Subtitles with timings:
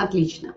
[0.00, 0.54] Отлично.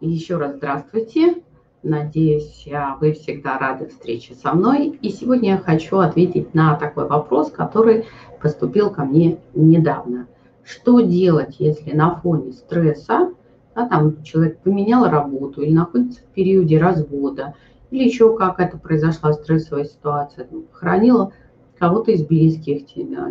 [0.00, 1.42] Еще раз здравствуйте.
[1.82, 2.64] Надеюсь,
[3.00, 4.96] вы всегда рады встрече со мной.
[5.02, 8.04] И сегодня я хочу ответить на такой вопрос, который
[8.40, 10.28] поступил ко мне недавно.
[10.62, 13.32] Что делать, если на фоне стресса,
[13.74, 17.54] да, там человек поменял работу или находится в периоде развода,
[17.90, 21.32] или еще какая-то произошла стрессовая ситуация, хранила
[21.80, 22.88] кого-то из близких.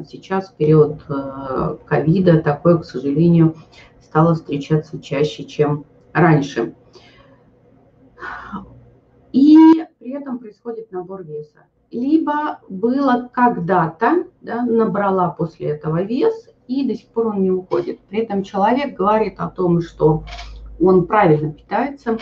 [0.09, 3.55] Сейчас период э, ковида такое, к сожалению,
[4.07, 6.73] стало встречаться чаще, чем раньше.
[9.33, 9.57] И
[9.99, 11.65] при этом происходит набор веса.
[11.91, 17.99] Либо было когда-то, да, набрала после этого вес, и до сих пор он не уходит.
[18.01, 20.23] При этом человек говорит о том, что
[20.79, 22.17] он правильно питается,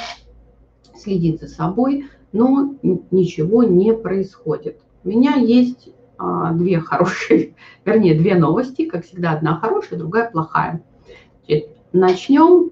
[0.95, 2.75] следит за собой, но
[3.11, 4.81] ничего не происходит.
[5.03, 10.83] У меня есть а, две хорошие, вернее, две новости, как всегда, одна хорошая, другая плохая.
[11.95, 12.71] Начнем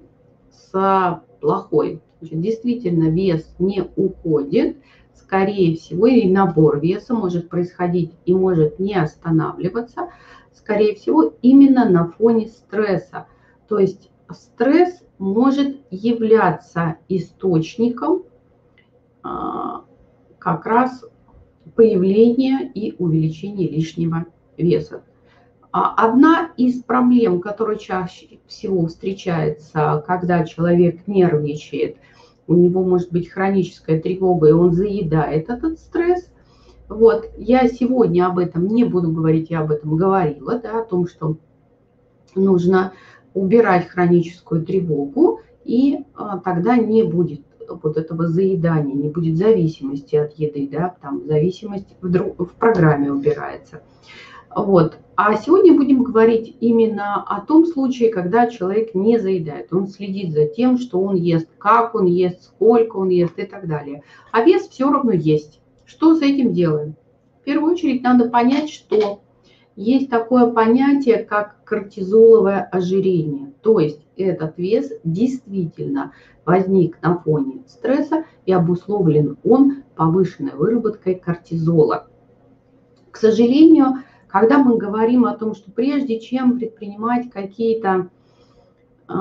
[0.51, 2.01] с плохой.
[2.19, 4.77] Значит, действительно, вес не уходит.
[5.13, 10.09] Скорее всего, и набор веса может происходить и может не останавливаться.
[10.51, 13.27] Скорее всего, именно на фоне стресса.
[13.67, 18.23] То есть стресс может являться источником
[19.23, 19.85] а,
[20.37, 21.05] как раз
[21.75, 24.25] появления и увеличения лишнего
[24.57, 25.03] веса.
[25.73, 31.97] А одна из проблем, которая чаще всего встречается, когда человек нервничает,
[32.45, 36.29] у него может быть хроническая тревога, и он заедает этот стресс.
[36.89, 41.07] Вот, я сегодня об этом не буду говорить, я об этом говорила, да, о том,
[41.07, 41.37] что
[42.35, 42.93] нужно
[43.33, 50.33] убирать хроническую тревогу, и а, тогда не будет вот этого заедания, не будет зависимости от
[50.33, 53.81] еды, да, там зависимость в, в программе убирается.
[54.55, 54.97] Вот.
[55.15, 59.71] А сегодня будем говорить именно о том случае, когда человек не заедает.
[59.71, 63.67] Он следит за тем, что он ест, как он ест, сколько он ест и так
[63.67, 64.03] далее.
[64.31, 65.59] А вес все равно есть.
[65.85, 66.95] Что с этим делаем?
[67.41, 69.21] В первую очередь надо понять, что
[69.75, 73.53] есть такое понятие, как кортизоловое ожирение.
[73.61, 76.13] То есть этот вес действительно
[76.45, 82.07] возник на фоне стресса и обусловлен он повышенной выработкой кортизола.
[83.11, 84.03] К сожалению,
[84.33, 88.09] когда мы говорим о том, что прежде чем предпринимать какие-то
[89.07, 89.13] э,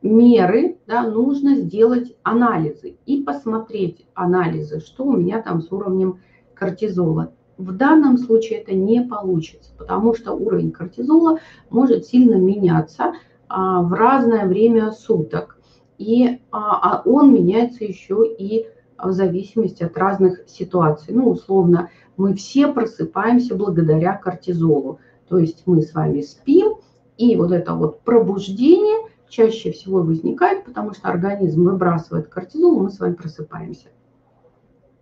[0.00, 6.20] меры, да, нужно сделать анализы и посмотреть анализы, что у меня там с уровнем
[6.54, 7.32] кортизола.
[7.58, 13.14] В данном случае это не получится, потому что уровень кортизола может сильно меняться
[13.48, 15.58] а, в разное время суток.
[15.98, 18.66] И а, а он меняется еще и
[19.02, 21.12] в зависимости от разных ситуаций.
[21.12, 25.00] Ну, условно, мы все просыпаемся благодаря кортизолу.
[25.28, 26.74] То есть мы с вами спим,
[27.16, 33.00] и вот это вот пробуждение чаще всего возникает, потому что организм выбрасывает кортизол, мы с
[33.00, 33.88] вами просыпаемся.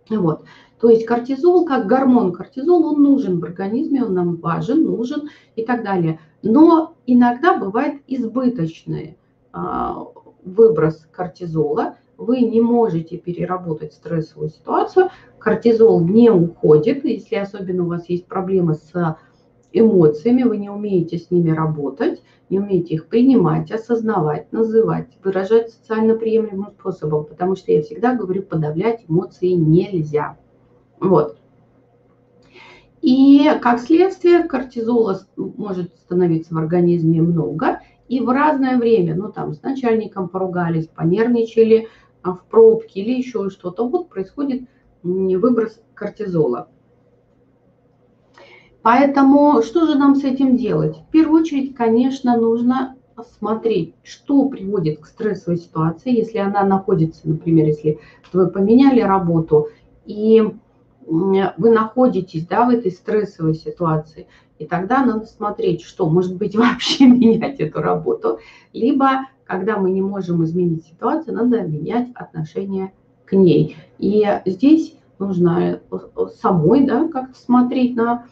[0.09, 0.45] Вот.
[0.79, 5.65] То есть кортизол, как гормон кортизол, он нужен в организме, он нам важен, нужен и
[5.65, 6.21] так далее.
[6.41, 9.17] Но иногда бывает избыточный
[9.51, 10.05] а,
[10.45, 15.09] выброс кортизола, вы не можете переработать стрессовую ситуацию,
[15.39, 19.17] кортизол не уходит, если особенно у вас есть проблемы с
[19.71, 26.15] эмоциями, вы не умеете с ними работать, не умеете их принимать, осознавать, называть, выражать социально
[26.15, 30.37] приемлемым способом, потому что я всегда говорю, подавлять эмоции нельзя.
[30.99, 31.37] Вот.
[33.01, 37.79] И как следствие кортизола может становиться в организме много,
[38.09, 41.87] и в разное время, ну там с начальником поругались, понервничали,
[42.23, 44.63] в пробке или еще что-то, вот происходит
[45.03, 46.69] выброс кортизола.
[48.81, 50.97] Поэтому что же нам с этим делать?
[50.97, 52.95] В первую очередь, конечно, нужно
[53.37, 57.99] смотреть, что приводит к стрессовой ситуации, если она находится, например, если
[58.31, 59.67] вы поменяли работу
[60.05, 60.43] и
[61.05, 64.27] вы находитесь да, в этой стрессовой ситуации,
[64.59, 68.39] и тогда надо смотреть, что, может быть, вообще менять эту работу,
[68.73, 72.93] либо когда мы не можем изменить ситуацию, надо менять отношение
[73.25, 73.77] к ней.
[73.97, 75.97] И здесь нужно э,
[76.39, 78.25] самой да, как-то смотреть на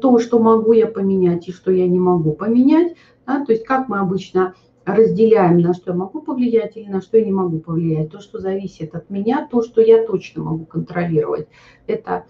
[0.00, 2.96] то, что могу я поменять и что я не могу поменять.
[3.26, 4.54] Да, то есть как мы обычно
[4.84, 8.10] разделяем, на что я могу повлиять или на что я не могу повлиять.
[8.10, 11.48] То, что зависит от меня, то, что я точно могу контролировать.
[11.86, 12.24] Это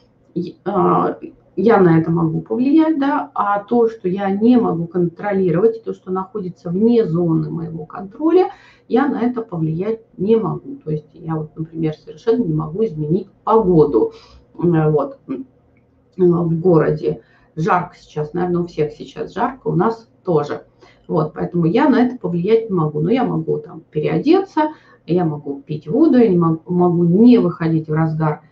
[0.64, 1.18] а,
[1.60, 6.12] я на это могу повлиять, да, а то, что я не могу контролировать, то, что
[6.12, 8.52] находится вне зоны моего контроля,
[8.86, 10.76] я на это повлиять не могу.
[10.76, 14.12] То есть я вот, например, совершенно не могу изменить погоду
[14.54, 15.18] вот,
[16.16, 17.22] в городе.
[17.56, 20.62] Жарко сейчас, наверное, у всех сейчас жарко, у нас тоже.
[21.08, 23.00] Вот, поэтому я на это повлиять не могу.
[23.00, 24.74] Но я могу там переодеться,
[25.06, 28.42] я могу пить воду, я не могу, могу не выходить в разгар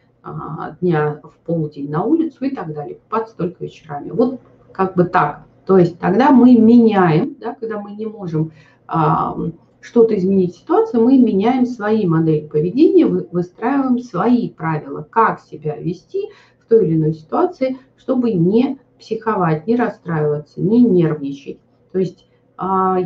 [0.81, 4.11] дня в полдень на улицу и так далее, купаться только вечерами.
[4.11, 4.40] Вот
[4.73, 5.44] как бы так.
[5.67, 8.52] То есть тогда мы меняем, да, когда мы не можем
[8.87, 9.37] а,
[9.81, 16.28] что-то изменить в ситуации, мы меняем свои модели поведения, выстраиваем свои правила, как себя вести
[16.61, 21.58] в той или иной ситуации, чтобы не психовать, не расстраиваться, не нервничать.
[21.93, 22.26] То есть
[22.56, 22.99] а,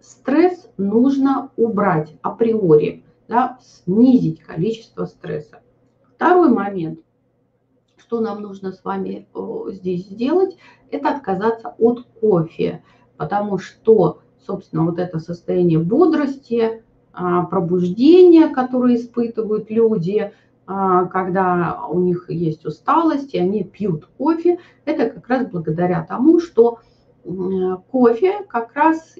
[0.00, 5.60] стресс нужно убрать априори, да, снизить количество стресса.
[6.22, 7.00] Второй момент,
[7.96, 9.26] что нам нужно с вами
[9.70, 10.56] здесь сделать,
[10.92, 12.84] это отказаться от кофе,
[13.16, 20.32] потому что, собственно, вот это состояние бодрости, а, пробуждения, которое испытывают люди,
[20.64, 26.38] а, когда у них есть усталость, и они пьют кофе, это как раз благодаря тому,
[26.38, 26.78] что
[27.90, 29.16] кофе как раз,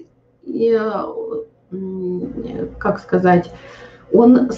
[2.79, 3.51] как сказать,
[4.13, 4.49] он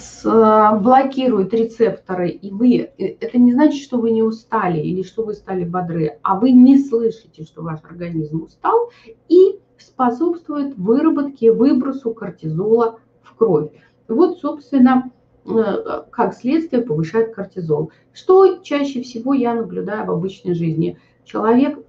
[0.82, 5.34] блокирует рецепторы, и вы, э, это не значит, что вы не устали или что вы
[5.34, 8.92] стали бодры, а вы не слышите, что ваш организм устал,
[9.30, 13.72] и способствует выработке, выбросу кортизола в кровь.
[14.10, 15.12] Вот, собственно,
[15.46, 17.92] э, как следствие повышает кортизол.
[18.14, 20.98] Что чаще всего я наблюдаю в обычной жизни?
[21.24, 21.80] Человек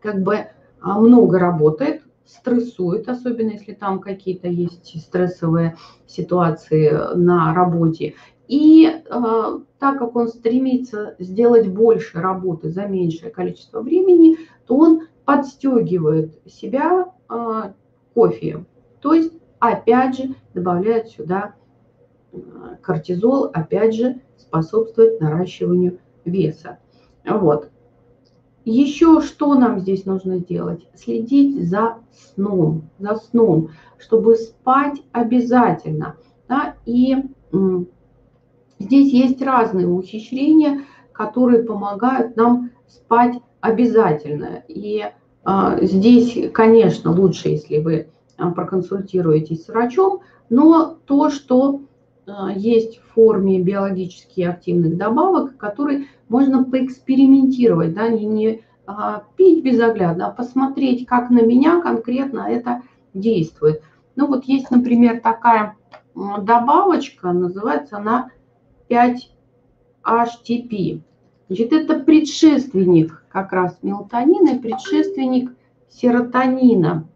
[0.00, 0.46] как бы
[0.80, 1.95] много работает,
[2.26, 5.76] стрессует, особенно если там какие-то есть стрессовые
[6.06, 8.14] ситуации на работе.
[8.48, 9.00] И э,
[9.78, 17.12] так как он стремится сделать больше работы за меньшее количество времени, то он подстегивает себя
[17.28, 17.72] э,
[18.14, 18.64] кофе.
[19.00, 21.54] То есть, опять же, добавляет сюда
[22.82, 26.78] кортизол, опять же, способствует наращиванию веса.
[27.24, 27.70] Вот.
[28.66, 30.88] Еще что нам здесь нужно делать?
[30.94, 31.98] Следить за
[32.34, 36.16] сном, за сном, чтобы спать обязательно.
[36.48, 36.74] Да?
[36.84, 37.16] И
[38.80, 40.82] здесь есть разные ухищрения,
[41.12, 44.64] которые помогают нам спать обязательно.
[44.66, 45.04] И
[45.44, 51.82] а, здесь, конечно, лучше, если вы а, проконсультируетесь с врачом, но то, что
[52.56, 60.28] есть в форме биологически активных добавок, которые можно поэкспериментировать, да, не, не а, пить безоглядно,
[60.28, 62.82] а посмотреть, как на меня конкретно это
[63.14, 63.82] действует.
[64.16, 65.76] Ну вот есть, например, такая
[66.14, 68.30] добавочка, называется она
[68.88, 71.00] 5-HTP.
[71.48, 75.52] Значит, это предшественник как раз мелатонина, предшественник
[75.88, 77.06] серотонина.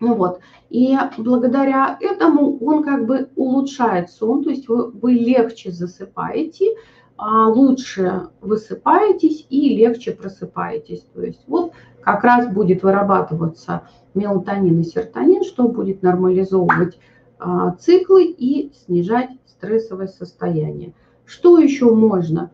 [0.00, 0.40] Ну вот,
[0.70, 6.76] и благодаря этому он как бы улучшает сон, то есть вы, вы легче засыпаете,
[7.16, 11.04] а лучше высыпаетесь и легче просыпаетесь.
[11.14, 16.98] То есть вот как раз будет вырабатываться мелатонин и серотонин, что будет нормализовывать
[17.40, 20.94] а, циклы и снижать стрессовое состояние.
[21.24, 22.52] Что еще можно?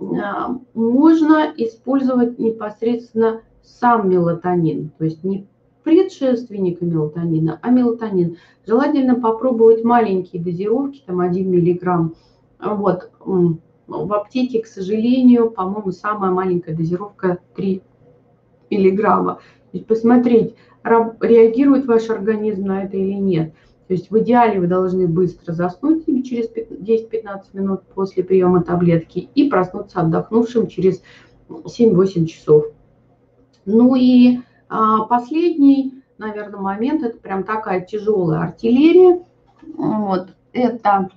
[0.00, 5.46] А, можно использовать непосредственно сам мелатонин, то есть не
[5.82, 8.36] предшественника мелатонина, а мелатонин.
[8.66, 12.14] Желательно попробовать маленькие дозировки, там 1 миллиграмм.
[12.58, 13.10] Вот.
[13.86, 17.82] В аптеке, к сожалению, по-моему, самая маленькая дозировка 3
[18.70, 19.34] миллиграмма.
[19.72, 20.54] То есть посмотреть,
[20.84, 23.52] реагирует ваш организм на это или нет.
[23.88, 29.50] То есть в идеале вы должны быстро заснуть через 10-15 минут после приема таблетки и
[29.50, 31.02] проснуться отдохнувшим через
[31.48, 32.66] 7-8 часов.
[33.66, 34.38] Ну и
[35.08, 39.24] последний, наверное, момент, это прям такая тяжелая артиллерия.
[39.76, 41.10] Вот, это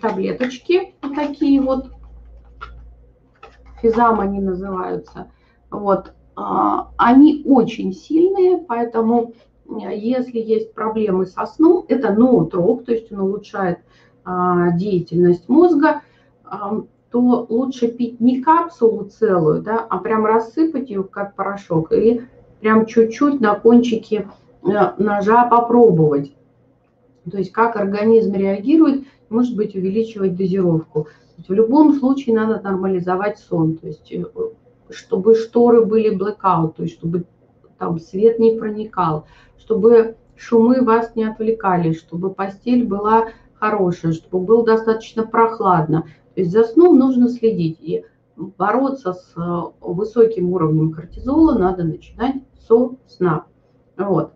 [0.00, 1.90] таблеточки вот такие вот,
[3.80, 5.30] физам они называются.
[5.70, 9.34] Вот, а, они очень сильные, поэтому
[9.66, 13.80] если есть проблемы со сном, это ноотроп, то есть он улучшает
[14.24, 16.02] а, деятельность мозга,
[17.10, 22.22] то лучше пить не капсулу целую, да, а прям рассыпать ее как порошок и
[22.60, 24.28] прям чуть-чуть на кончике
[24.62, 26.34] э, ножа попробовать.
[27.30, 31.08] То есть как организм реагирует, может быть, увеличивать дозировку.
[31.46, 34.24] В любом случае надо нормализовать сон, то есть э,
[34.90, 37.24] чтобы шторы были blackout, то есть чтобы
[37.78, 39.26] там свет не проникал,
[39.58, 46.02] чтобы шумы вас не отвлекали, чтобы постель была хорошая, чтобы было достаточно прохладно.
[46.34, 47.78] То есть за сном нужно следить.
[47.80, 48.04] И
[48.36, 52.36] бороться с э, высоким уровнем кортизола надо начинать
[52.68, 53.46] со сна.
[53.96, 54.32] Вот.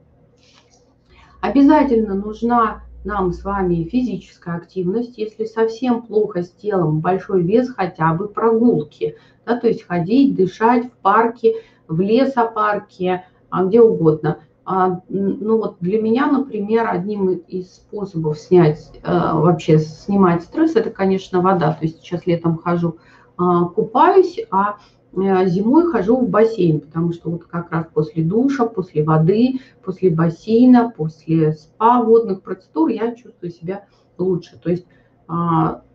[1.41, 5.19] Обязательно нужна нам с вами физическая активность.
[5.19, 9.17] Если совсем плохо с телом, большой вес, хотя бы прогулки.
[9.45, 11.55] Да, то есть ходить, дышать в парке,
[11.89, 14.39] в лесопарке, а где угодно.
[14.65, 20.91] А, ну вот для меня, например, одним из способов снять, а, вообще снимать стресс, это,
[20.91, 21.73] конечно, вода.
[21.73, 22.99] То есть сейчас летом хожу,
[23.37, 24.77] а, купаюсь, а
[25.15, 30.91] зимой хожу в бассейн, потому что вот как раз после душа, после воды, после бассейна,
[30.97, 33.85] после спа, водных процедур я чувствую себя
[34.17, 34.59] лучше.
[34.63, 34.87] То есть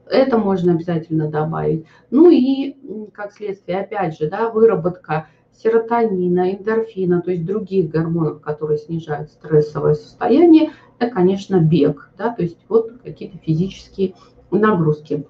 [0.09, 1.85] это можно обязательно добавить.
[2.11, 2.75] Ну и
[3.13, 9.95] как следствие, опять же, да, выработка серотонина, эндорфина, то есть других гормонов, которые снижают стрессовое
[9.95, 14.13] состояние, это, конечно, бег, да, то есть вот какие-то физические
[14.51, 15.25] нагрузки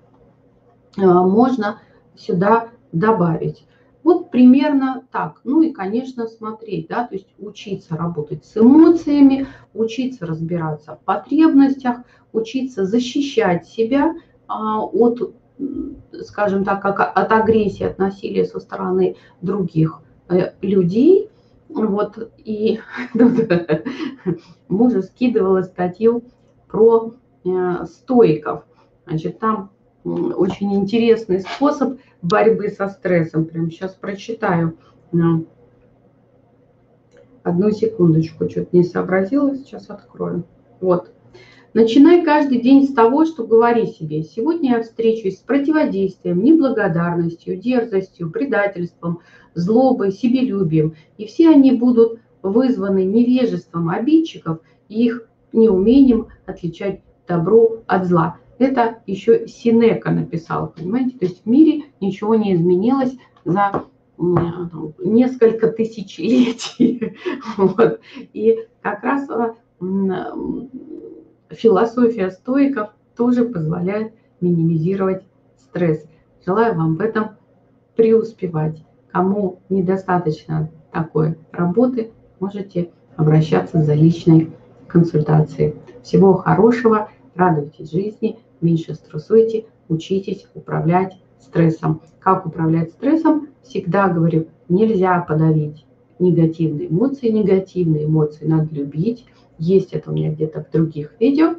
[0.97, 1.79] а, можно
[2.15, 3.65] сюда добавить.
[4.07, 5.41] Вот примерно так.
[5.43, 11.97] Ну и, конечно, смотреть, да, то есть учиться работать с эмоциями, учиться разбираться в потребностях,
[12.31, 14.13] учиться защищать себя
[14.47, 15.35] а, от,
[16.23, 21.29] скажем так, как от агрессии, от насилия со стороны других Э, людей.
[21.69, 22.79] Вот, и
[24.69, 26.23] мужу скидывала статью
[26.67, 28.63] про э, стойков.
[29.05, 29.71] Значит, там
[30.07, 33.45] очень интересный способ борьбы со стрессом.
[33.45, 34.77] Прямо сейчас прочитаю.
[37.43, 40.43] Одну секундочку, что-то не сообразила, сейчас открою.
[40.81, 41.11] Вот.
[41.73, 44.23] Начинай каждый день с того, что говори себе.
[44.23, 49.19] Сегодня я встречусь с противодействием, неблагодарностью, дерзостью, предательством,
[49.53, 50.95] злобой, себелюбием.
[51.17, 54.59] И все они будут вызваны невежеством обидчиков
[54.89, 58.37] и их неумением отличать добро от зла.
[58.59, 61.17] Это еще Синека написал, понимаете?
[61.17, 63.85] То есть в мире ничего не изменилось за
[64.17, 67.15] несколько тысячелетий.
[67.57, 67.99] Вот.
[68.33, 69.55] И как раз а,
[71.49, 75.23] философия стоиков тоже позволяет минимизировать
[75.57, 76.05] стресс.
[76.45, 77.31] Желаю вам в этом
[77.95, 78.83] преуспевать.
[79.11, 84.51] Кому недостаточно такой работы, можете обращаться за личной
[84.87, 85.75] консультацией.
[86.03, 92.01] Всего хорошего, радуйтесь жизни, меньше стрессуйте, учитесь управлять стрессом.
[92.19, 93.49] Как управлять стрессом?
[93.63, 95.85] Всегда говорю, нельзя подавить
[96.19, 97.29] негативные эмоции.
[97.29, 99.25] Негативные эмоции надо любить,
[99.57, 101.55] есть это у меня где-то в других видео,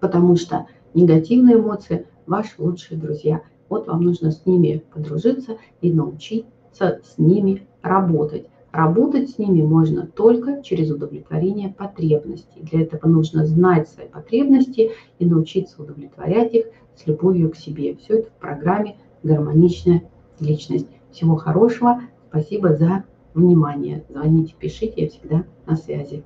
[0.00, 3.42] потому что негативные эмоции– ваши лучшие друзья.
[3.68, 8.46] Вот вам нужно с ними подружиться и научиться с ними работать.
[8.76, 12.60] Работать с ними можно только через удовлетворение потребностей.
[12.60, 17.96] Для этого нужно знать свои потребности и научиться удовлетворять их с любовью к себе.
[17.96, 20.02] Все это в программе «Гармоничная
[20.40, 20.88] личность».
[21.10, 22.02] Всего хорошего.
[22.28, 24.04] Спасибо за внимание.
[24.10, 26.22] Звоните, пишите, я всегда на связи.